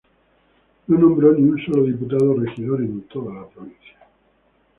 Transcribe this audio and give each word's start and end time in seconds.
No 0.87 0.97
nombró 0.97 1.31
ni 1.31 1.43
un 1.43 1.59
sólo 1.63 1.83
diputado 1.83 2.31
o 2.31 2.39
regidor 2.39 2.81
en 2.81 3.03
toda 3.03 3.35
la 3.35 3.45
provincia. 3.47 3.99